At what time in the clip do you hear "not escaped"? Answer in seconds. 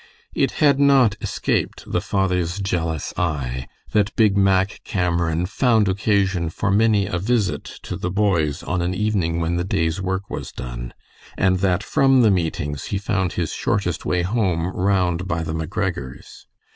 0.79-1.83